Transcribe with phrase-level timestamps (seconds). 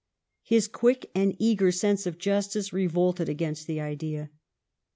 [0.41, 4.31] His quick and eager sense of justice revolted against the idea.